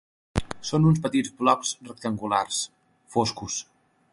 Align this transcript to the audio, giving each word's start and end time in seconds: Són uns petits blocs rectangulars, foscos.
Són 0.69 0.87
uns 0.91 1.01
petits 1.03 1.35
blocs 1.41 1.73
rectangulars, 1.91 2.63
foscos. 3.17 3.63